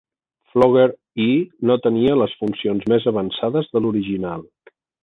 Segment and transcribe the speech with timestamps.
[0.53, 1.27] "Flogger-E"
[1.71, 4.53] no tenia les funcions més avançades de l'original.